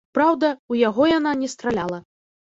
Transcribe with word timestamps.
Праўда, 0.17 0.47
у 0.73 0.77
яго 0.79 1.03
яна 1.11 1.33
не 1.41 1.49
страляла. 1.55 1.99